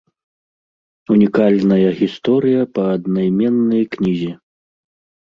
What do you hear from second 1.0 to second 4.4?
Унікальная гісторыя па аднайменнай кнізе.